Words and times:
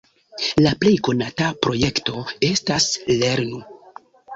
La 0.65 0.71
plej 0.83 0.93
konata 1.09 1.51
projekto 1.67 2.27
estas 2.51 2.93
"lernu!". 3.23 3.67